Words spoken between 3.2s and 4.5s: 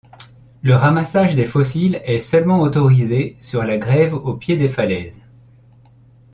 sur la grève au